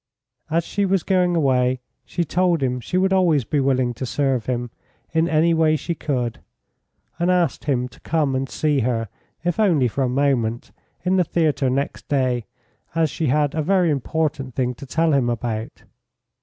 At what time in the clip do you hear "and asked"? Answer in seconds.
7.19-7.65